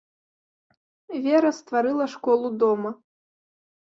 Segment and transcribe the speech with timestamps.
[1.25, 2.91] Вера стварыла школу дома.